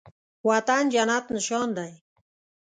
[0.49, 1.91] وطن جنت نشان دی